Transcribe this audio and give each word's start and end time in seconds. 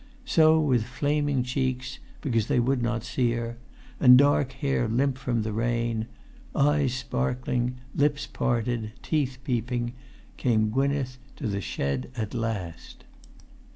So 0.25 0.59
with 0.59 0.81
flaming 0.83 1.43
cheeks—because 1.43 2.47
they 2.47 2.59
would 2.59 2.81
not 2.81 3.03
see 3.03 3.33
her—and 3.33 4.17
dark 4.17 4.53
hair 4.53 4.87
limp 4.87 5.15
from 5.19 5.43
the 5.43 5.53
rain—eyes 5.53 6.91
sparkling, 6.93 7.75
lips 7.93 8.25
parted, 8.25 8.93
teeth 9.03 9.37
peeping—came 9.43 10.71
Gwynneth 10.71 11.19
to 11.35 11.45
the 11.45 11.61
shed 11.61 12.09
at 12.17 12.33
last. 12.33 13.03